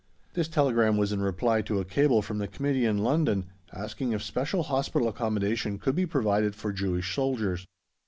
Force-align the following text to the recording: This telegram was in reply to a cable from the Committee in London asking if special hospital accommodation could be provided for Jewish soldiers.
This 0.33 0.47
telegram 0.47 0.97
was 0.97 1.11
in 1.11 1.21
reply 1.21 1.61
to 1.61 1.79
a 1.79 1.85
cable 1.85 2.23
from 2.23 2.39
the 2.39 2.47
Committee 2.47 2.85
in 2.85 2.97
London 2.97 3.51
asking 3.71 4.13
if 4.13 4.23
special 4.23 4.63
hospital 4.63 5.07
accommodation 5.07 5.77
could 5.77 5.93
be 5.93 6.07
provided 6.07 6.55
for 6.55 6.73
Jewish 6.73 7.13
soldiers. 7.13 7.67